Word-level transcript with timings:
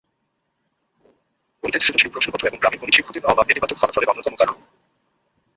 গণিতে 1.63 1.79
সৃজনশীল 1.79 2.11
প্রশ্নপত্র 2.11 2.47
এবং 2.47 2.59
গ্রামে 2.59 2.77
গণিত 2.77 2.95
শিক্ষকের 2.95 3.23
অভাব 3.25 3.45
নেতিবাচক 3.47 3.77
ফলাফলের 3.79 4.11
অন্যতম 4.11 4.35
কারণ। 4.35 4.57